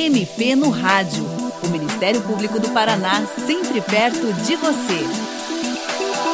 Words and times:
MP 0.00 0.56
no 0.56 0.70
Rádio. 0.70 1.22
O 1.62 1.68
Ministério 1.68 2.22
Público 2.22 2.58
do 2.58 2.70
Paraná, 2.70 3.26
sempre 3.26 3.82
perto 3.82 4.32
de 4.46 4.56
você. 4.56 5.30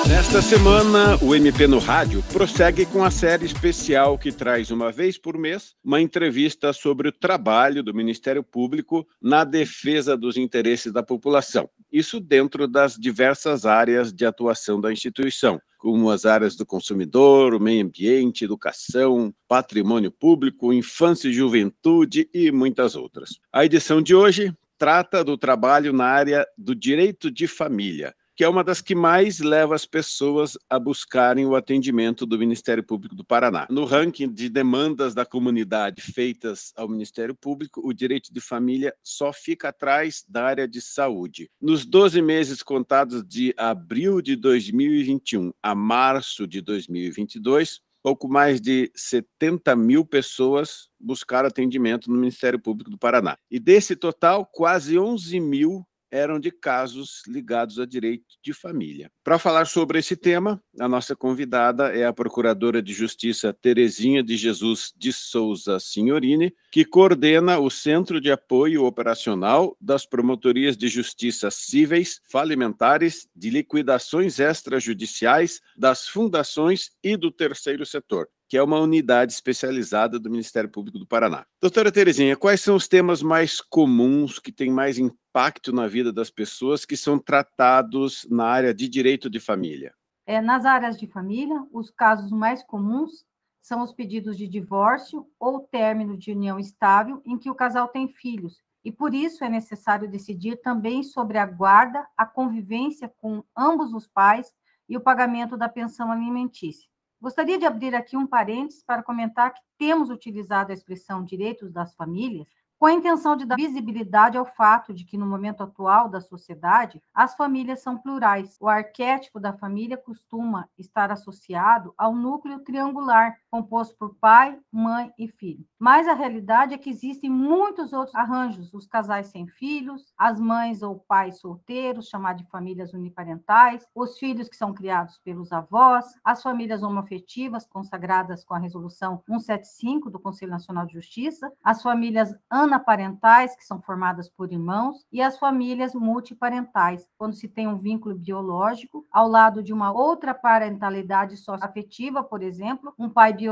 Nesta 0.08 0.40
semana, 0.40 1.18
o 1.20 1.34
MP 1.34 1.66
no 1.66 1.80
Rádio 1.80 2.22
prossegue 2.32 2.86
com 2.86 3.02
a 3.02 3.10
série 3.10 3.44
especial 3.44 4.16
que 4.16 4.30
traz 4.30 4.70
uma 4.70 4.92
vez 4.92 5.18
por 5.18 5.36
mês 5.36 5.74
uma 5.84 6.00
entrevista 6.00 6.72
sobre 6.72 7.08
o 7.08 7.12
trabalho 7.12 7.82
do 7.82 7.92
Ministério 7.92 8.44
Público 8.44 9.04
na 9.20 9.42
defesa 9.42 10.16
dos 10.16 10.36
interesses 10.36 10.92
da 10.92 11.02
população. 11.02 11.68
Isso 11.92 12.20
dentro 12.20 12.66
das 12.66 12.94
diversas 12.94 13.64
áreas 13.64 14.12
de 14.12 14.26
atuação 14.26 14.80
da 14.80 14.92
instituição, 14.92 15.60
como 15.78 16.10
as 16.10 16.26
áreas 16.26 16.56
do 16.56 16.66
consumidor, 16.66 17.54
o 17.54 17.60
meio 17.60 17.84
ambiente, 17.84 18.44
educação, 18.44 19.32
patrimônio 19.46 20.10
público, 20.10 20.72
infância 20.72 21.28
e 21.28 21.32
juventude 21.32 22.28
e 22.34 22.50
muitas 22.50 22.96
outras. 22.96 23.38
A 23.52 23.64
edição 23.64 24.02
de 24.02 24.14
hoje 24.14 24.52
trata 24.76 25.24
do 25.24 25.38
trabalho 25.38 25.92
na 25.92 26.06
área 26.06 26.46
do 26.58 26.74
direito 26.74 27.30
de 27.30 27.46
família 27.46 28.14
que 28.36 28.44
é 28.44 28.48
uma 28.48 28.62
das 28.62 28.82
que 28.82 28.94
mais 28.94 29.38
leva 29.38 29.74
as 29.74 29.86
pessoas 29.86 30.58
a 30.68 30.78
buscarem 30.78 31.46
o 31.46 31.56
atendimento 31.56 32.26
do 32.26 32.38
Ministério 32.38 32.84
Público 32.84 33.14
do 33.14 33.24
Paraná. 33.24 33.66
No 33.70 33.86
ranking 33.86 34.30
de 34.30 34.50
demandas 34.50 35.14
da 35.14 35.24
comunidade 35.24 36.02
feitas 36.02 36.70
ao 36.76 36.86
Ministério 36.86 37.34
Público, 37.34 37.80
o 37.82 37.94
direito 37.94 38.30
de 38.34 38.40
família 38.40 38.94
só 39.02 39.32
fica 39.32 39.70
atrás 39.70 40.22
da 40.28 40.44
área 40.44 40.68
de 40.68 40.82
saúde. 40.82 41.50
Nos 41.58 41.86
12 41.86 42.20
meses 42.20 42.62
contados 42.62 43.24
de 43.26 43.54
abril 43.56 44.20
de 44.20 44.36
2021 44.36 45.50
a 45.62 45.74
março 45.74 46.46
de 46.46 46.60
2022, 46.60 47.80
pouco 48.02 48.28
mais 48.28 48.60
de 48.60 48.92
70 48.94 49.74
mil 49.74 50.04
pessoas 50.04 50.88
buscaram 51.00 51.48
atendimento 51.48 52.10
no 52.10 52.18
Ministério 52.18 52.60
Público 52.60 52.90
do 52.90 52.98
Paraná. 52.98 53.38
E 53.50 53.58
desse 53.58 53.96
total, 53.96 54.44
quase 54.44 54.98
11 54.98 55.40
mil 55.40 55.86
eram 56.10 56.38
de 56.38 56.50
casos 56.50 57.22
ligados 57.26 57.78
a 57.78 57.86
direito 57.86 58.36
de 58.42 58.52
família. 58.52 59.10
Para 59.24 59.38
falar 59.38 59.66
sobre 59.66 59.98
esse 59.98 60.16
tema, 60.16 60.62
a 60.78 60.88
nossa 60.88 61.16
convidada 61.16 61.88
é 61.96 62.06
a 62.06 62.12
Procuradora 62.12 62.82
de 62.82 62.92
Justiça 62.92 63.52
Terezinha 63.52 64.22
de 64.22 64.36
Jesus 64.36 64.92
de 64.96 65.12
Souza 65.12 65.78
Signorini, 65.80 66.54
que 66.70 66.84
coordena 66.84 67.58
o 67.58 67.70
Centro 67.70 68.20
de 68.20 68.30
Apoio 68.30 68.84
Operacional 68.84 69.76
das 69.80 70.06
Promotorias 70.06 70.76
de 70.76 70.88
Justiça 70.88 71.50
Cíveis, 71.50 72.20
Falimentares, 72.30 73.28
de 73.34 73.50
Liquidações 73.50 74.38
Extrajudiciais, 74.38 75.60
das 75.76 76.08
Fundações 76.08 76.90
e 77.02 77.16
do 77.16 77.30
Terceiro 77.30 77.84
Setor 77.84 78.28
que 78.48 78.56
é 78.56 78.62
uma 78.62 78.78
unidade 78.78 79.32
especializada 79.32 80.18
do 80.18 80.30
Ministério 80.30 80.70
Público 80.70 80.98
do 80.98 81.06
Paraná. 81.06 81.44
Doutora 81.60 81.90
Terezinha, 81.90 82.36
quais 82.36 82.60
são 82.60 82.76
os 82.76 82.86
temas 82.86 83.22
mais 83.22 83.60
comuns 83.60 84.38
que 84.38 84.52
têm 84.52 84.70
mais 84.70 84.98
impacto 84.98 85.72
na 85.72 85.86
vida 85.86 86.12
das 86.12 86.30
pessoas 86.30 86.84
que 86.84 86.96
são 86.96 87.18
tratados 87.18 88.26
na 88.30 88.46
área 88.46 88.72
de 88.72 88.88
direito 88.88 89.28
de 89.28 89.40
família? 89.40 89.94
É, 90.26 90.40
nas 90.40 90.64
áreas 90.64 90.96
de 90.96 91.06
família, 91.06 91.64
os 91.72 91.90
casos 91.90 92.30
mais 92.30 92.62
comuns 92.62 93.24
são 93.60 93.82
os 93.82 93.92
pedidos 93.92 94.36
de 94.36 94.46
divórcio 94.46 95.26
ou 95.40 95.60
término 95.60 96.16
de 96.16 96.30
união 96.30 96.58
estável 96.58 97.20
em 97.24 97.36
que 97.36 97.50
o 97.50 97.54
casal 97.54 97.88
tem 97.88 98.08
filhos, 98.08 98.62
e 98.84 98.92
por 98.92 99.12
isso 99.12 99.42
é 99.42 99.48
necessário 99.48 100.08
decidir 100.08 100.60
também 100.62 101.02
sobre 101.02 101.38
a 101.38 101.44
guarda, 101.44 102.06
a 102.16 102.24
convivência 102.24 103.12
com 103.18 103.42
ambos 103.56 103.92
os 103.92 104.06
pais 104.06 104.54
e 104.88 104.96
o 104.96 105.00
pagamento 105.00 105.56
da 105.56 105.68
pensão 105.68 106.12
alimentícia. 106.12 106.88
Gostaria 107.20 107.58
de 107.58 107.64
abrir 107.64 107.94
aqui 107.94 108.16
um 108.16 108.26
parênteses 108.26 108.82
para 108.84 109.02
comentar 109.02 109.52
que 109.54 109.60
temos 109.78 110.10
utilizado 110.10 110.70
a 110.70 110.74
expressão 110.74 111.24
direitos 111.24 111.72
das 111.72 111.94
famílias 111.94 112.46
com 112.78 112.84
a 112.84 112.92
intenção 112.92 113.36
de 113.36 113.46
dar 113.46 113.56
visibilidade 113.56 114.36
ao 114.36 114.44
fato 114.44 114.92
de 114.92 115.04
que, 115.04 115.16
no 115.16 115.26
momento 115.26 115.62
atual 115.62 116.08
da 116.08 116.20
sociedade, 116.20 117.00
as 117.14 117.34
famílias 117.34 117.80
são 117.80 117.96
plurais. 117.96 118.56
O 118.60 118.68
arquétipo 118.68 119.40
da 119.40 119.52
família 119.52 119.96
costuma 119.96 120.68
estar 120.76 121.10
associado 121.10 121.94
ao 121.96 122.14
núcleo 122.14 122.58
triangular, 122.60 123.38
composto 123.56 123.96
por 123.96 124.14
pai, 124.16 124.58
mãe 124.70 125.10
e 125.18 125.26
filho. 125.26 125.64
Mas 125.78 126.06
a 126.06 126.12
realidade 126.12 126.74
é 126.74 126.78
que 126.78 126.90
existem 126.90 127.30
muitos 127.30 127.92
outros 127.92 128.14
arranjos: 128.14 128.74
os 128.74 128.86
casais 128.86 129.28
sem 129.28 129.46
filhos, 129.46 130.12
as 130.18 130.38
mães 130.38 130.82
ou 130.82 130.98
pais 130.98 131.40
solteiros, 131.40 132.08
chamados 132.08 132.42
de 132.42 132.50
famílias 132.50 132.92
uniparentais, 132.92 133.86
os 133.94 134.18
filhos 134.18 134.48
que 134.48 134.56
são 134.56 134.74
criados 134.74 135.18
pelos 135.18 135.52
avós, 135.52 136.04
as 136.22 136.42
famílias 136.42 136.82
homoafetivas 136.82 137.66
consagradas 137.66 138.44
com 138.44 138.54
a 138.54 138.58
Resolução 138.58 139.22
175 139.26 140.10
do 140.10 140.18
Conselho 140.18 140.50
Nacional 140.50 140.84
de 140.86 140.92
Justiça, 140.92 141.50
as 141.64 141.82
famílias 141.82 142.34
anaparentais, 142.50 143.56
que 143.56 143.64
são 143.64 143.80
formadas 143.80 144.28
por 144.28 144.52
irmãos, 144.52 145.06
e 145.10 145.22
as 145.22 145.38
famílias 145.38 145.94
multiparentais, 145.94 147.08
quando 147.16 147.34
se 147.34 147.48
tem 147.48 147.66
um 147.66 147.78
vínculo 147.78 148.14
biológico 148.14 149.06
ao 149.10 149.28
lado 149.28 149.62
de 149.62 149.72
uma 149.72 149.92
outra 149.92 150.34
parentalidade 150.34 151.36
socioafetiva, 151.38 152.22
por 152.22 152.42
exemplo, 152.42 152.92
um 152.98 153.08
pai 153.08 153.32
biológico 153.32 153.45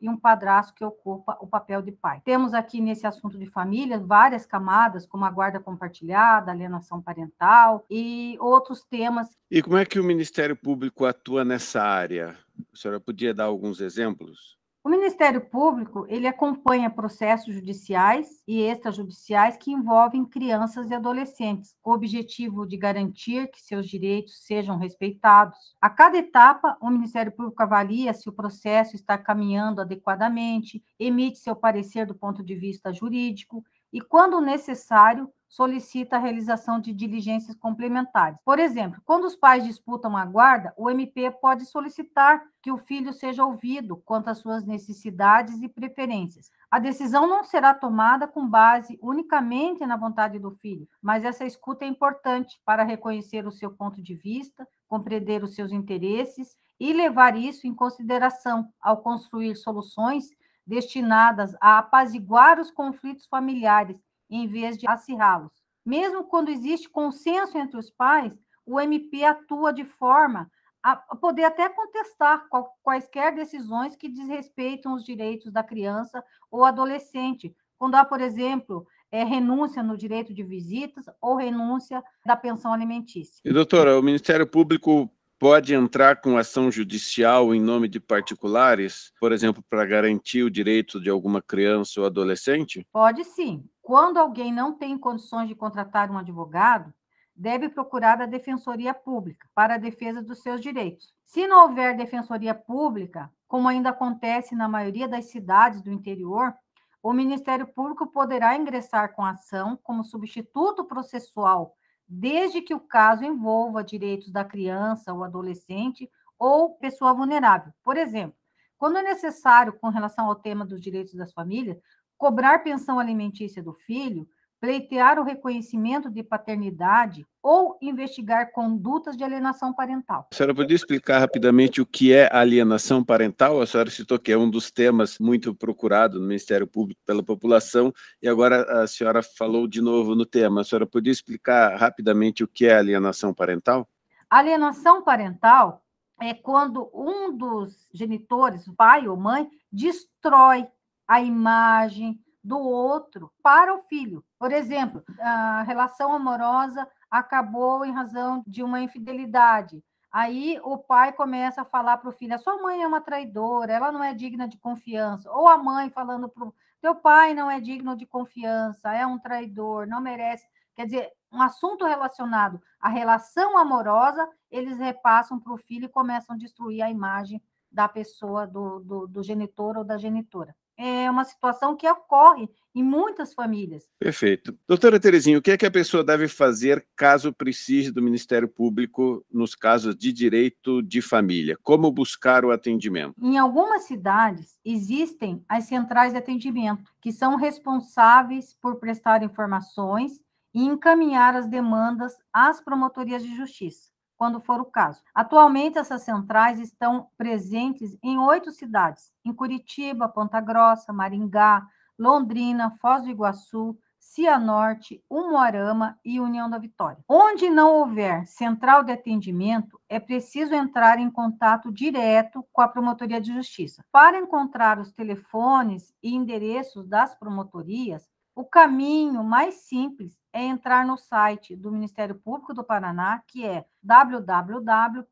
e 0.00 0.08
um 0.08 0.16
padrasto 0.16 0.74
que 0.74 0.84
ocupa 0.84 1.36
o 1.40 1.46
papel 1.46 1.82
de 1.82 1.92
pai. 1.92 2.20
Temos 2.24 2.54
aqui 2.54 2.80
nesse 2.80 3.06
assunto 3.06 3.38
de 3.38 3.46
família 3.46 3.98
várias 3.98 4.46
camadas, 4.46 5.06
como 5.06 5.24
a 5.24 5.30
guarda 5.30 5.60
compartilhada, 5.60 6.50
alienação 6.50 7.00
parental 7.00 7.84
e 7.90 8.36
outros 8.40 8.84
temas. 8.84 9.36
E 9.50 9.62
como 9.62 9.76
é 9.76 9.84
que 9.84 9.98
o 9.98 10.04
Ministério 10.04 10.56
Público 10.56 11.04
atua 11.04 11.44
nessa 11.44 11.82
área? 11.82 12.36
A 12.72 12.76
senhora 12.76 13.00
podia 13.00 13.34
dar 13.34 13.44
alguns 13.44 13.80
exemplos? 13.80 14.56
O 14.86 14.90
Ministério 14.90 15.40
Público, 15.40 16.04
ele 16.10 16.26
acompanha 16.26 16.90
processos 16.90 17.54
judiciais 17.54 18.42
e 18.46 18.60
extrajudiciais 18.60 19.56
que 19.56 19.72
envolvem 19.72 20.26
crianças 20.26 20.90
e 20.90 20.94
adolescentes, 20.94 21.74
com 21.80 21.92
o 21.92 21.94
objetivo 21.94 22.66
de 22.66 22.76
garantir 22.76 23.50
que 23.50 23.62
seus 23.62 23.88
direitos 23.88 24.44
sejam 24.44 24.76
respeitados. 24.76 25.74
A 25.80 25.88
cada 25.88 26.18
etapa, 26.18 26.76
o 26.82 26.90
Ministério 26.90 27.32
Público 27.32 27.62
avalia 27.62 28.12
se 28.12 28.28
o 28.28 28.32
processo 28.32 28.94
está 28.94 29.16
caminhando 29.16 29.80
adequadamente, 29.80 30.84
emite 30.98 31.38
seu 31.38 31.56
parecer 31.56 32.04
do 32.04 32.14
ponto 32.14 32.44
de 32.44 32.54
vista 32.54 32.92
jurídico 32.92 33.64
e, 33.94 34.00
quando 34.00 34.40
necessário, 34.40 35.32
solicita 35.48 36.16
a 36.16 36.18
realização 36.18 36.80
de 36.80 36.92
diligências 36.92 37.56
complementares. 37.56 38.36
Por 38.44 38.58
exemplo, 38.58 39.00
quando 39.04 39.22
os 39.22 39.36
pais 39.36 39.62
disputam 39.62 40.16
a 40.16 40.24
guarda, 40.24 40.74
o 40.76 40.90
MP 40.90 41.30
pode 41.30 41.64
solicitar 41.64 42.42
que 42.60 42.72
o 42.72 42.76
filho 42.76 43.12
seja 43.12 43.44
ouvido 43.44 44.02
quanto 44.04 44.30
às 44.30 44.38
suas 44.38 44.64
necessidades 44.64 45.62
e 45.62 45.68
preferências. 45.68 46.50
A 46.68 46.80
decisão 46.80 47.28
não 47.28 47.44
será 47.44 47.72
tomada 47.72 48.26
com 48.26 48.44
base 48.44 48.98
unicamente 49.00 49.86
na 49.86 49.96
vontade 49.96 50.40
do 50.40 50.50
filho, 50.50 50.88
mas 51.00 51.24
essa 51.24 51.44
escuta 51.44 51.84
é 51.84 51.88
importante 51.88 52.60
para 52.64 52.82
reconhecer 52.82 53.46
o 53.46 53.52
seu 53.52 53.70
ponto 53.70 54.02
de 54.02 54.16
vista, 54.16 54.66
compreender 54.88 55.44
os 55.44 55.54
seus 55.54 55.70
interesses 55.70 56.56
e 56.80 56.92
levar 56.92 57.36
isso 57.36 57.64
em 57.64 57.72
consideração 57.72 58.68
ao 58.82 58.96
construir 58.96 59.54
soluções 59.54 60.30
destinadas 60.66 61.54
a 61.60 61.78
apaziguar 61.78 62.58
os 62.58 62.70
conflitos 62.70 63.26
familiares 63.26 64.00
em 64.30 64.46
vez 64.46 64.78
de 64.78 64.88
acirrá-los. 64.88 65.52
Mesmo 65.84 66.24
quando 66.24 66.50
existe 66.50 66.88
consenso 66.88 67.58
entre 67.58 67.78
os 67.78 67.90
pais, 67.90 68.38
o 68.64 68.80
MP 68.80 69.24
atua 69.24 69.72
de 69.72 69.84
forma 69.84 70.50
a 70.82 70.96
poder 70.96 71.44
até 71.44 71.66
contestar 71.68 72.46
quaisquer 72.82 73.34
decisões 73.34 73.96
que 73.96 74.06
desrespeitam 74.06 74.92
os 74.92 75.02
direitos 75.02 75.50
da 75.50 75.62
criança 75.62 76.22
ou 76.50 76.62
adolescente, 76.62 77.56
quando 77.78 77.94
há, 77.94 78.04
por 78.04 78.20
exemplo, 78.20 78.86
é, 79.10 79.24
renúncia 79.24 79.82
no 79.82 79.96
direito 79.96 80.34
de 80.34 80.42
visitas 80.42 81.06
ou 81.22 81.36
renúncia 81.36 82.04
da 82.26 82.36
pensão 82.36 82.70
alimentícia. 82.70 83.40
E, 83.42 83.52
doutora, 83.52 83.98
o 83.98 84.02
Ministério 84.02 84.46
Público 84.46 85.10
pode 85.44 85.74
entrar 85.74 86.22
com 86.22 86.38
ação 86.38 86.70
judicial 86.70 87.54
em 87.54 87.60
nome 87.60 87.86
de 87.86 88.00
particulares, 88.00 89.12
por 89.20 89.30
exemplo, 89.30 89.62
para 89.68 89.84
garantir 89.84 90.42
o 90.42 90.50
direito 90.50 90.98
de 90.98 91.10
alguma 91.10 91.42
criança 91.42 92.00
ou 92.00 92.06
adolescente? 92.06 92.88
Pode 92.90 93.22
sim. 93.24 93.62
Quando 93.82 94.16
alguém 94.16 94.50
não 94.50 94.72
tem 94.72 94.96
condições 94.96 95.46
de 95.46 95.54
contratar 95.54 96.10
um 96.10 96.16
advogado, 96.16 96.90
deve 97.36 97.68
procurar 97.68 98.22
a 98.22 98.24
Defensoria 98.24 98.94
Pública 98.94 99.46
para 99.54 99.74
a 99.74 99.78
defesa 99.78 100.22
dos 100.22 100.38
seus 100.38 100.62
direitos. 100.62 101.12
Se 101.22 101.46
não 101.46 101.64
houver 101.64 101.94
Defensoria 101.94 102.54
Pública, 102.54 103.30
como 103.46 103.68
ainda 103.68 103.90
acontece 103.90 104.54
na 104.54 104.66
maioria 104.66 105.06
das 105.06 105.26
cidades 105.26 105.82
do 105.82 105.92
interior, 105.92 106.54
o 107.02 107.12
Ministério 107.12 107.66
Público 107.66 108.06
poderá 108.06 108.56
ingressar 108.56 109.14
com 109.14 109.22
ação 109.22 109.78
como 109.82 110.04
substituto 110.04 110.86
processual, 110.86 111.76
desde 112.08 112.60
que 112.60 112.74
o 112.74 112.80
caso 112.80 113.24
envolva 113.24 113.84
direitos 113.84 114.30
da 114.30 114.44
criança 114.44 115.12
ou 115.12 115.24
adolescente 115.24 116.10
ou 116.38 116.76
pessoa 116.76 117.14
vulnerável. 117.14 117.72
Por 117.82 117.96
exemplo, 117.96 118.36
quando 118.76 118.98
é 118.98 119.02
necessário, 119.02 119.72
com 119.80 119.88
relação 119.88 120.26
ao 120.26 120.34
tema 120.34 120.64
dos 120.64 120.80
direitos 120.80 121.14
das 121.14 121.32
famílias, 121.32 121.78
cobrar 122.18 122.60
pensão 122.60 122.98
alimentícia 122.98 123.62
do 123.62 123.72
filho, 123.72 124.28
pleitear 124.64 125.18
o 125.18 125.24
reconhecimento 125.24 126.08
de 126.08 126.22
paternidade 126.22 127.26
ou 127.42 127.76
investigar 127.82 128.50
condutas 128.50 129.14
de 129.14 129.22
alienação 129.22 129.74
parental. 129.74 130.26
A 130.32 130.34
senhora 130.34 130.54
podia 130.54 130.74
explicar 130.74 131.18
rapidamente 131.18 131.82
o 131.82 131.86
que 131.86 132.14
é 132.14 132.34
alienação 132.34 133.04
parental? 133.04 133.60
A 133.60 133.66
senhora 133.66 133.90
citou 133.90 134.18
que 134.18 134.32
é 134.32 134.38
um 134.38 134.48
dos 134.48 134.70
temas 134.70 135.18
muito 135.18 135.54
procurado 135.54 136.18
no 136.18 136.26
Ministério 136.26 136.66
Público 136.66 136.98
pela 137.04 137.22
população 137.22 137.92
e 138.22 138.26
agora 138.26 138.82
a 138.82 138.86
senhora 138.86 139.22
falou 139.22 139.68
de 139.68 139.82
novo 139.82 140.14
no 140.14 140.24
tema. 140.24 140.62
A 140.62 140.64
senhora 140.64 140.86
podia 140.86 141.12
explicar 141.12 141.76
rapidamente 141.76 142.42
o 142.42 142.48
que 142.48 142.64
é 142.64 142.74
alienação 142.74 143.34
parental? 143.34 143.86
Alienação 144.30 145.04
parental 145.04 145.84
é 146.18 146.32
quando 146.32 146.90
um 146.94 147.36
dos 147.36 147.90
genitores, 147.92 148.64
pai 148.78 149.06
ou 149.08 149.16
mãe, 149.18 149.46
destrói 149.70 150.66
a 151.06 151.20
imagem, 151.20 152.18
do 152.44 152.58
outro 152.58 153.32
para 153.42 153.74
o 153.74 153.78
filho. 153.78 154.22
Por 154.38 154.52
exemplo, 154.52 155.02
a 155.18 155.62
relação 155.62 156.12
amorosa 156.12 156.86
acabou 157.10 157.84
em 157.84 157.90
razão 157.90 158.44
de 158.46 158.62
uma 158.62 158.82
infidelidade. 158.82 159.82
Aí 160.12 160.60
o 160.62 160.78
pai 160.78 161.12
começa 161.12 161.62
a 161.62 161.64
falar 161.64 161.96
para 161.96 162.10
o 162.10 162.12
filho: 162.12 162.34
a 162.34 162.38
sua 162.38 162.60
mãe 162.62 162.82
é 162.82 162.86
uma 162.86 163.00
traidora, 163.00 163.72
ela 163.72 163.90
não 163.90 164.04
é 164.04 164.12
digna 164.12 164.46
de 164.46 164.58
confiança. 164.58 165.32
Ou 165.32 165.48
a 165.48 165.56
mãe 165.56 165.90
falando 165.90 166.28
para 166.28 166.44
o 166.44 166.54
teu 166.80 166.94
pai 166.94 167.32
não 167.32 167.50
é 167.50 167.58
digno 167.58 167.96
de 167.96 168.04
confiança, 168.04 168.92
é 168.92 169.06
um 169.06 169.18
traidor, 169.18 169.86
não 169.86 170.00
merece. 170.00 170.46
Quer 170.76 170.84
dizer, 170.84 171.12
um 171.32 171.40
assunto 171.40 171.84
relacionado 171.86 172.60
à 172.80 172.88
relação 172.88 173.56
amorosa, 173.56 174.28
eles 174.50 174.78
repassam 174.78 175.40
para 175.40 175.52
o 175.52 175.56
filho 175.56 175.86
e 175.86 175.88
começam 175.88 176.36
a 176.36 176.38
destruir 176.38 176.82
a 176.82 176.90
imagem 176.90 177.42
da 177.74 177.88
pessoa, 177.88 178.46
do, 178.46 178.78
do, 178.80 179.06
do 179.06 179.22
genitor 179.22 179.76
ou 179.76 179.84
da 179.84 179.98
genitora 179.98 180.54
é 180.76 181.10
uma 181.10 181.24
situação 181.24 181.76
que 181.76 181.88
ocorre 181.88 182.48
em 182.74 182.82
muitas 182.82 183.32
famílias. 183.32 183.84
Perfeito. 183.98 184.56
Doutora 184.66 184.98
Terezinha, 184.98 185.38
o 185.38 185.42
que 185.42 185.52
é 185.52 185.56
que 185.56 185.66
a 185.66 185.70
pessoa 185.70 186.02
deve 186.02 186.26
fazer 186.26 186.84
caso 186.96 187.32
precise 187.32 187.92
do 187.92 188.02
Ministério 188.02 188.48
Público 188.48 189.24
nos 189.32 189.54
casos 189.54 189.96
de 189.96 190.12
direito 190.12 190.82
de 190.82 191.00
família? 191.00 191.56
Como 191.62 191.90
buscar 191.92 192.44
o 192.44 192.50
atendimento? 192.50 193.14
Em 193.20 193.38
algumas 193.38 193.84
cidades 193.84 194.58
existem 194.64 195.44
as 195.48 195.64
centrais 195.64 196.12
de 196.12 196.18
atendimento, 196.18 196.92
que 197.00 197.12
são 197.12 197.36
responsáveis 197.36 198.54
por 198.60 198.76
prestar 198.76 199.22
informações 199.22 200.20
e 200.52 200.64
encaminhar 200.64 201.36
as 201.36 201.46
demandas 201.46 202.14
às 202.32 202.60
promotorias 202.60 203.22
de 203.22 203.36
justiça 203.36 203.93
quando 204.16 204.40
for 204.40 204.60
o 204.60 204.64
caso. 204.64 205.02
Atualmente, 205.14 205.78
essas 205.78 206.02
centrais 206.02 206.58
estão 206.58 207.08
presentes 207.16 207.96
em 208.02 208.18
oito 208.18 208.50
cidades: 208.50 209.12
em 209.24 209.32
Curitiba, 209.32 210.08
Ponta 210.08 210.40
Grossa, 210.40 210.92
Maringá, 210.92 211.66
Londrina, 211.98 212.70
Foz 212.80 213.02
do 213.02 213.10
Iguaçu, 213.10 213.76
Cianorte, 213.98 215.02
Umuarama 215.08 215.98
e 216.04 216.20
União 216.20 216.48
da 216.48 216.58
Vitória. 216.58 217.02
Onde 217.08 217.48
não 217.48 217.76
houver 217.76 218.26
central 218.26 218.84
de 218.84 218.92
atendimento, 218.92 219.80
é 219.88 219.98
preciso 219.98 220.54
entrar 220.54 220.98
em 220.98 221.10
contato 221.10 221.72
direto 221.72 222.46
com 222.52 222.60
a 222.60 222.68
Promotoria 222.68 223.18
de 223.18 223.32
Justiça. 223.32 223.82
Para 223.90 224.18
encontrar 224.18 224.78
os 224.78 224.92
telefones 224.92 225.92
e 226.02 226.14
endereços 226.14 226.86
das 226.86 227.14
promotorias, 227.14 228.06
o 228.34 228.44
caminho 228.44 229.22
mais 229.22 229.54
simples 229.54 230.18
é 230.32 230.42
entrar 230.42 230.84
no 230.84 230.96
site 230.96 231.54
do 231.54 231.70
Ministério 231.70 232.16
Público 232.16 232.52
do 232.52 232.64
Paraná, 232.64 233.22
que 233.28 233.46
é 233.46 233.64
www.mppr.mp.br. 233.80 235.06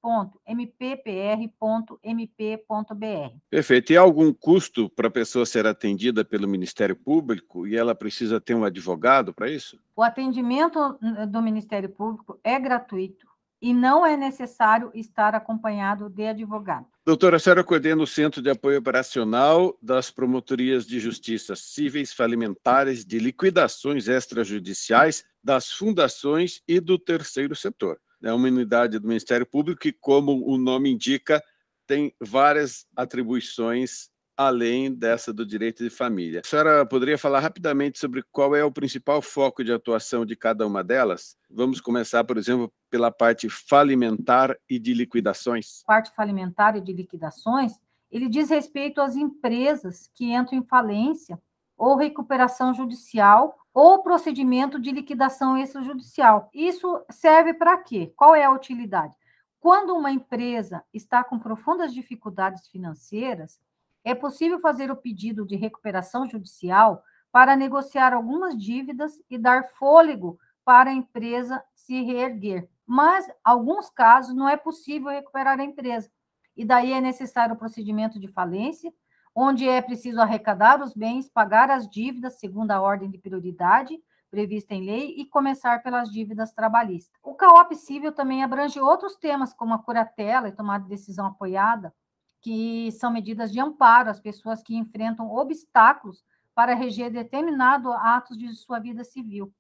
Perfeito. 3.48 3.92
E 3.92 3.96
há 3.96 4.00
algum 4.00 4.32
custo 4.32 4.90
para 4.90 5.06
a 5.06 5.10
pessoa 5.10 5.46
ser 5.46 5.64
atendida 5.66 6.24
pelo 6.24 6.48
Ministério 6.48 6.96
Público 6.96 7.64
e 7.69 7.76
ela 7.76 7.94
precisa 7.94 8.40
ter 8.40 8.56
um 8.56 8.64
advogado 8.64 9.32
para 9.32 9.48
isso? 9.48 9.78
O 9.94 10.02
atendimento 10.02 10.98
do 11.28 11.40
Ministério 11.40 11.90
Público 11.90 12.40
é 12.42 12.58
gratuito 12.58 13.31
e 13.62 13.73
não 13.73 14.05
é 14.05 14.17
necessário 14.17 14.91
estar 14.93 15.37
acompanhado 15.37 16.11
de 16.11 16.26
advogado. 16.26 16.85
Doutora, 17.06 17.37
a 17.37 17.38
senhora 17.38 17.62
coordena 17.62 18.03
o 18.03 18.06
Centro 18.06 18.43
de 18.43 18.50
Apoio 18.50 18.81
Operacional 18.81 19.79
das 19.81 20.11
Promotorias 20.11 20.85
de 20.85 20.99
Justiça 20.99 21.55
Cíveis, 21.55 22.12
Falimentares, 22.12 23.05
de 23.05 23.20
Liquidações 23.20 24.09
Extrajudiciais, 24.09 25.25
das 25.43 25.70
Fundações 25.70 26.61
e 26.67 26.81
do 26.81 26.99
Terceiro 26.99 27.55
Setor. 27.55 28.00
É 28.23 28.32
uma 28.32 28.49
unidade 28.49 28.99
do 28.99 29.06
Ministério 29.06 29.47
Público 29.47 29.81
que, 29.81 29.93
como 29.93 30.44
o 30.44 30.58
nome 30.58 30.91
indica, 30.91 31.43
tem 31.87 32.15
várias 32.20 32.87
atribuições 32.97 34.12
além 34.47 34.93
dessa 34.93 35.33
do 35.33 35.44
direito 35.44 35.83
de 35.83 35.91
família. 35.91 36.41
A 36.44 36.49
senhora 36.49 36.87
poderia 36.87 37.19
falar 37.19 37.41
rapidamente 37.41 37.99
sobre 37.99 38.23
qual 38.31 38.55
é 38.55 38.65
o 38.65 38.73
principal 38.73 39.21
foco 39.23 39.65
de 39.65 39.73
atuação 39.73 40.25
de 40.25 40.37
cada 40.37 40.67
uma 40.67 40.83
delas? 40.83 41.37
Vamos 41.50 41.81
começar, 41.81 42.25
por 42.25 42.37
exemplo, 42.37 42.73
pela 42.91 43.11
parte 43.11 43.49
falimentar 43.49 44.56
e 44.69 44.79
de 44.79 44.94
liquidações. 44.94 45.83
Parte 45.87 46.15
falimentar 46.15 46.77
e 46.77 46.81
de 46.81 46.93
liquidações, 46.93 47.73
ele 48.11 48.29
diz 48.29 48.50
respeito 48.50 49.00
às 49.00 49.17
empresas 49.17 50.11
que 50.15 50.33
entram 50.33 50.59
em 50.59 50.65
falência 50.65 51.41
ou 51.77 51.97
recuperação 51.97 52.75
judicial 52.75 53.56
ou 53.73 54.03
procedimento 54.03 54.79
de 54.79 54.93
liquidação 54.93 55.56
extrajudicial. 55.56 56.50
Isso 56.53 57.03
serve 57.11 57.55
para 57.55 57.79
quê? 57.79 58.12
Qual 58.15 58.35
é 58.35 58.44
a 58.44 58.53
utilidade? 58.53 59.17
Quando 59.59 59.94
uma 59.94 60.11
empresa 60.11 60.83
está 60.93 61.23
com 61.23 61.39
profundas 61.39 61.94
dificuldades 61.94 62.67
financeiras, 62.67 63.61
é 64.04 64.14
possível 64.14 64.58
fazer 64.60 64.90
o 64.90 64.96
pedido 64.96 65.46
de 65.46 65.56
recuperação 65.56 66.28
judicial 66.28 67.02
para 67.31 67.56
negociar 67.56 68.12
algumas 68.12 68.56
dívidas 68.56 69.12
e 69.31 69.38
dar 69.38 69.64
fôlego 69.78 70.38
para 70.64 70.90
a 70.90 70.94
empresa 70.94 71.62
se 71.75 72.02
reerguer. 72.02 72.69
Mas, 72.87 73.26
alguns 73.43 73.88
casos, 73.88 74.34
não 74.34 74.49
é 74.49 74.56
possível 74.56 75.10
recuperar 75.10 75.58
a 75.58 75.64
empresa. 75.64 76.10
E 76.56 76.64
daí 76.64 76.93
é 76.93 77.00
necessário 77.00 77.54
o 77.54 77.58
procedimento 77.58 78.20
de 78.20 78.28
falência, 78.28 78.93
onde 79.34 79.66
é 79.66 79.81
preciso 79.81 80.20
arrecadar 80.20 80.82
os 80.82 80.93
bens, 80.94 81.28
pagar 81.28 81.70
as 81.70 81.88
dívidas 81.88 82.38
segundo 82.38 82.70
a 82.70 82.81
ordem 82.81 83.10
de 83.10 83.19
prioridade 83.19 83.98
prevista 84.32 84.75
em 84.75 84.87
lei 84.87 85.14
e 85.19 85.26
começar 85.26 85.82
pelas 85.82 86.10
dívidas 86.10 86.52
trabalhistas. 86.52 87.20
O 87.22 87.34
CAOP 87.34 87.76
civil 87.76 88.12
também 88.12 88.43
abrange 88.43 88.81
outros 88.81 89.16
temas, 89.16 89.52
como 89.52 89.75
a 89.75 89.78
curatela 89.78 90.48
e 90.48 90.52
tomada 90.52 90.84
de 90.84 90.88
decisão 90.88 91.26
apoiada, 91.26 91.94
que 92.43 92.91
são 92.93 93.11
medidas 93.11 93.53
de 93.53 93.61
amparo 93.61 94.11
às 94.11 94.21
pessoas 94.21 94.62
que 94.62 94.77
enfrentam 94.77 95.31
obstáculos 95.31 96.25
para 96.55 96.75
reger 96.75 97.11
determinado 97.11 97.93
atos 97.93 98.37
de 98.37 98.53
sua 98.55 98.79
vida 98.79 99.05
civil. 99.05 99.53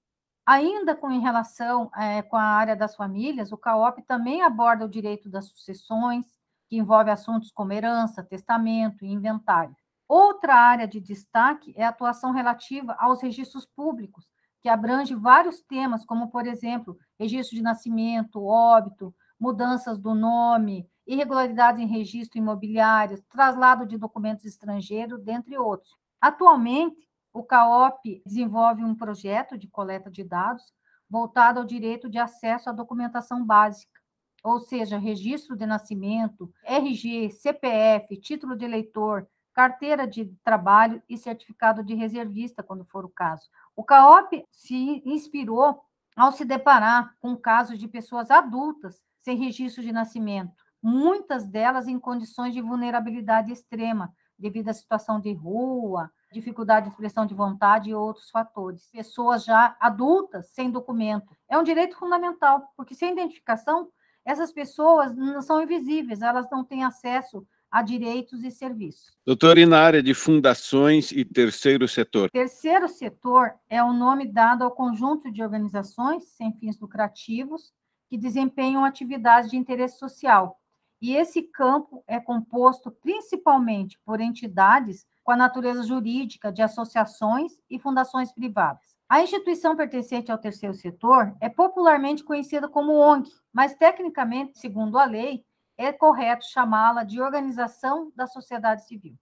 Ainda 0.44 0.94
com 0.96 1.10
em 1.10 1.20
relação 1.20 1.90
é, 1.96 2.20
com 2.20 2.36
a 2.36 2.42
área 2.42 2.74
das 2.74 2.96
famílias, 2.96 3.52
o 3.52 3.56
CAOP 3.56 4.02
também 4.02 4.42
aborda 4.42 4.84
o 4.84 4.88
direito 4.88 5.30
das 5.30 5.46
sucessões, 5.46 6.26
que 6.68 6.76
envolve 6.76 7.10
assuntos 7.10 7.52
como 7.52 7.72
herança, 7.72 8.24
testamento 8.24 9.04
e 9.04 9.12
inventário. 9.12 9.76
Outra 10.08 10.54
área 10.54 10.88
de 10.88 11.00
destaque 11.00 11.72
é 11.76 11.84
a 11.84 11.90
atuação 11.90 12.32
relativa 12.32 12.96
aos 12.98 13.22
registros 13.22 13.64
públicos, 13.64 14.26
que 14.60 14.68
abrange 14.68 15.14
vários 15.14 15.60
temas, 15.60 16.04
como, 16.04 16.28
por 16.30 16.46
exemplo, 16.46 16.98
registro 17.18 17.56
de 17.56 17.62
nascimento, 17.62 18.44
óbito, 18.44 19.14
mudanças 19.38 19.98
do 19.98 20.14
nome, 20.14 20.88
irregularidades 21.06 21.80
em 21.80 21.86
registro 21.86 22.38
imobiliário, 22.38 23.22
traslado 23.28 23.86
de 23.86 23.98
documentos 23.98 24.44
estrangeiros, 24.44 25.22
dentre 25.22 25.58
outros. 25.58 25.96
Atualmente, 26.20 27.08
o 27.32 27.42
CAOP 27.42 28.22
desenvolve 28.24 28.84
um 28.84 28.94
projeto 28.94 29.56
de 29.56 29.66
coleta 29.66 30.10
de 30.10 30.22
dados 30.22 30.72
voltado 31.08 31.60
ao 31.60 31.66
direito 31.66 32.08
de 32.08 32.18
acesso 32.18 32.70
à 32.70 32.72
documentação 32.72 33.44
básica, 33.44 34.00
ou 34.42 34.58
seja, 34.58 34.98
registro 34.98 35.56
de 35.56 35.66
nascimento, 35.66 36.52
RG, 36.64 37.30
CPF, 37.30 38.16
título 38.16 38.56
de 38.56 38.64
eleitor, 38.64 39.28
carteira 39.52 40.06
de 40.06 40.26
trabalho 40.42 41.02
e 41.08 41.16
certificado 41.16 41.84
de 41.84 41.94
reservista, 41.94 42.62
quando 42.62 42.84
for 42.84 43.04
o 43.04 43.10
caso. 43.10 43.48
O 43.76 43.84
CAOP 43.84 44.44
se 44.50 45.02
inspirou 45.04 45.82
ao 46.16 46.32
se 46.32 46.44
deparar 46.44 47.14
com 47.20 47.36
casos 47.36 47.78
de 47.78 47.86
pessoas 47.88 48.30
adultas 48.30 49.02
sem 49.20 49.36
registro 49.36 49.82
de 49.82 49.92
nascimento, 49.92 50.64
muitas 50.82 51.46
delas 51.46 51.86
em 51.86 51.98
condições 51.98 52.52
de 52.52 52.60
vulnerabilidade 52.60 53.52
extrema, 53.52 54.12
devido 54.38 54.68
à 54.68 54.74
situação 54.74 55.20
de 55.20 55.32
rua, 55.32 56.10
dificuldade 56.32 56.86
de 56.86 56.92
expressão 56.92 57.24
de 57.24 57.34
vontade 57.34 57.90
e 57.90 57.94
outros 57.94 58.30
fatores. 58.30 58.88
Pessoas 58.90 59.44
já 59.44 59.76
adultas 59.78 60.48
sem 60.48 60.70
documento. 60.70 61.36
É 61.48 61.56
um 61.56 61.62
direito 61.62 61.96
fundamental, 61.96 62.68
porque 62.76 62.94
sem 62.94 63.12
identificação, 63.12 63.88
essas 64.24 64.52
pessoas 64.52 65.14
não 65.14 65.40
são 65.42 65.62
invisíveis, 65.62 66.22
elas 66.22 66.48
não 66.50 66.64
têm 66.64 66.84
acesso 66.84 67.46
a 67.70 67.80
direitos 67.80 68.44
e 68.44 68.50
serviços. 68.50 69.16
Doutor, 69.24 69.56
e 69.56 69.64
na 69.64 69.80
área 69.80 70.02
de 70.02 70.12
fundações 70.12 71.10
e 71.10 71.24
terceiro 71.24 71.88
setor? 71.88 72.30
Terceiro 72.30 72.86
setor 72.86 73.54
é 73.68 73.82
o 73.82 73.94
nome 73.94 74.30
dado 74.30 74.62
ao 74.62 74.70
conjunto 74.70 75.32
de 75.32 75.42
organizações 75.42 76.24
sem 76.36 76.52
fins 76.52 76.78
lucrativos 76.78 77.72
que 78.10 78.18
desempenham 78.18 78.84
atividades 78.84 79.50
de 79.50 79.56
interesse 79.56 79.98
social, 79.98 80.60
e 81.02 81.16
esse 81.16 81.42
campo 81.42 82.04
é 82.06 82.20
composto 82.20 82.88
principalmente 82.88 83.98
por 84.04 84.20
entidades 84.20 85.04
com 85.24 85.32
a 85.32 85.36
natureza 85.36 85.82
jurídica 85.82 86.52
de 86.52 86.62
associações 86.62 87.60
e 87.68 87.76
fundações 87.76 88.32
privadas. 88.32 88.96
A 89.08 89.20
instituição 89.20 89.76
pertencente 89.76 90.30
ao 90.30 90.38
terceiro 90.38 90.74
setor 90.74 91.36
é 91.40 91.48
popularmente 91.48 92.22
conhecida 92.22 92.68
como 92.68 92.92
ONG, 92.92 93.28
mas 93.52 93.74
tecnicamente, 93.74 94.56
segundo 94.60 94.96
a 94.96 95.04
lei, 95.04 95.44
é 95.76 95.92
correto 95.92 96.44
chamá-la 96.44 97.02
de 97.02 97.20
organização 97.20 98.12
da 98.14 98.28
sociedade 98.28 98.86
civil. 98.86 99.18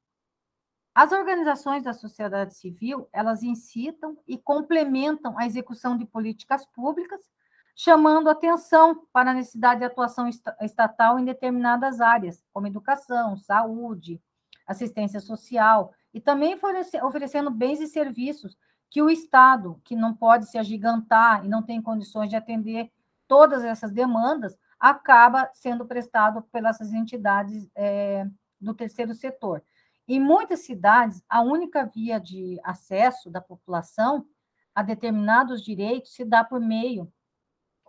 As 0.95 1.13
organizações 1.13 1.85
da 1.85 1.95
sociedade 1.95 2.55
civil, 2.57 3.09
elas 3.11 3.43
incitam 3.43 4.19
e 4.29 4.37
complementam 4.37 5.39
a 5.39 5.47
execução 5.47 5.97
de 5.97 6.05
políticas 6.05 6.67
públicas, 6.67 7.23
chamando 7.75 8.29
atenção 8.29 9.07
para 9.13 9.31
a 9.31 9.35
necessidade 9.35 9.81
de 9.81 9.87
atuação 9.87 10.29
estatal 10.61 11.19
em 11.19 11.25
determinadas 11.25 12.01
áreas, 12.01 12.45
como 12.53 12.67
educação, 12.67 13.37
saúde, 13.37 14.21
assistência 14.67 15.21
social, 15.21 15.93
e 16.13 16.21
também 16.21 16.59
oferecendo 17.03 17.51
bens 17.51 17.81
e 17.81 17.87
serviços 17.87 18.57
que 18.91 19.01
o 19.01 19.09
Estado, 19.09 19.81
que 19.85 19.95
não 19.95 20.15
pode 20.15 20.47
se 20.47 20.59
agigantar 20.59 21.45
e 21.45 21.49
não 21.49 21.63
tem 21.63 21.81
condições 21.81 22.29
de 22.29 22.37
atender 22.37 22.91
todas 23.29 23.65
essas 23.65 23.93
demandas, 23.93 24.59
acaba 24.79 25.49
sendo 25.53 25.87
prestado 25.87 26.43
pelas 26.51 26.81
entidades 26.93 27.71
é, 27.77 28.27
do 28.61 28.75
terceiro 28.75 29.15
setor. 29.15 29.63
Em 30.09 30.19
muitas 30.19 30.61
cidades, 30.61 31.23
a 31.29 31.41
única 31.41 31.85
via 31.85 32.19
de 32.19 32.59
acesso 32.65 33.31
da 33.31 33.41
população 33.41 34.27
a 34.75 34.83
determinados 34.83 35.63
direitos 35.63 36.13
se 36.15 36.25
dá 36.25 36.43
por 36.43 36.61
meio 36.61 37.13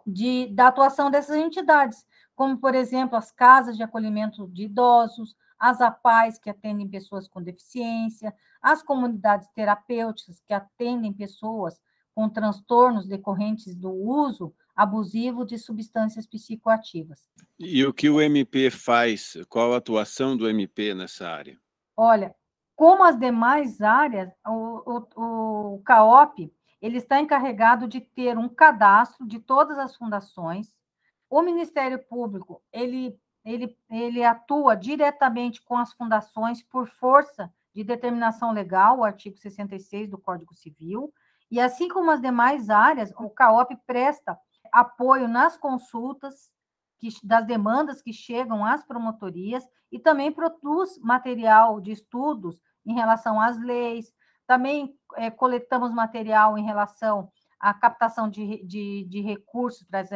de, 0.05 0.47
da 0.47 0.67
atuação 0.67 1.09
dessas 1.11 1.35
entidades, 1.35 2.05
como, 2.35 2.57
por 2.57 2.73
exemplo, 2.75 3.17
as 3.17 3.31
casas 3.31 3.77
de 3.77 3.83
acolhimento 3.83 4.47
de 4.47 4.63
idosos, 4.63 5.35
as 5.59 5.79
APAES, 5.79 6.39
que 6.39 6.49
atendem 6.49 6.87
pessoas 6.87 7.27
com 7.27 7.41
deficiência, 7.41 8.33
as 8.61 8.81
comunidades 8.81 9.47
terapêuticas, 9.53 10.41
que 10.47 10.53
atendem 10.53 11.13
pessoas 11.13 11.79
com 12.15 12.27
transtornos 12.27 13.07
decorrentes 13.07 13.75
do 13.75 13.91
uso 13.91 14.53
abusivo 14.75 15.45
de 15.45 15.57
substâncias 15.57 16.25
psicoativas. 16.25 17.29
E 17.59 17.85
o 17.85 17.93
que 17.93 18.09
o 18.09 18.21
MP 18.21 18.71
faz? 18.71 19.37
Qual 19.47 19.73
a 19.73 19.77
atuação 19.77 20.35
do 20.35 20.49
MP 20.49 20.93
nessa 20.93 21.29
área? 21.29 21.59
Olha, 21.95 22.33
como 22.75 23.03
as 23.03 23.19
demais 23.19 23.81
áreas, 23.81 24.31
o, 24.47 25.05
o, 25.15 25.75
o 25.75 25.81
CAOP 25.83 26.51
ele 26.81 26.97
está 26.97 27.19
encarregado 27.19 27.87
de 27.87 28.01
ter 28.01 28.37
um 28.37 28.49
cadastro 28.49 29.25
de 29.27 29.39
todas 29.39 29.77
as 29.77 29.95
fundações. 29.95 30.75
O 31.29 31.41
Ministério 31.41 31.99
Público 31.99 32.61
ele 32.71 33.19
ele, 33.43 33.75
ele 33.89 34.23
atua 34.23 34.75
diretamente 34.75 35.61
com 35.63 35.75
as 35.75 35.91
fundações 35.93 36.61
por 36.63 36.87
força 36.87 37.51
de 37.73 37.83
determinação 37.83 38.51
legal, 38.51 38.99
o 38.99 39.03
artigo 39.03 39.37
66 39.37 40.09
do 40.09 40.17
Código 40.17 40.53
Civil, 40.53 41.11
e 41.49 41.59
assim 41.59 41.89
como 41.89 42.11
as 42.11 42.21
demais 42.21 42.69
áreas, 42.69 43.11
o 43.17 43.29
CAOP 43.29 43.75
presta 43.85 44.37
apoio 44.71 45.27
nas 45.27 45.57
consultas 45.57 46.53
que, 46.99 47.09
das 47.23 47.45
demandas 47.45 48.01
que 48.01 48.13
chegam 48.13 48.63
às 48.63 48.85
promotorias 48.85 49.63
e 49.91 49.99
também 49.99 50.31
produz 50.31 50.97
material 50.99 51.81
de 51.81 51.91
estudos 51.91 52.61
em 52.85 52.93
relação 52.93 53.41
às 53.41 53.59
leis, 53.59 54.13
também 54.51 54.93
é, 55.15 55.31
coletamos 55.31 55.93
material 55.93 56.57
em 56.57 56.65
relação 56.65 57.31
a 57.57 57.73
captação 57.73 58.29
de, 58.29 58.61
de, 58.65 59.05
de 59.07 59.21
recursos 59.21 59.87
para 59.87 60.01
as 60.01 60.09